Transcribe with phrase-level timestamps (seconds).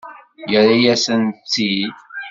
[0.51, 1.93] Yerra-yasent-t-id.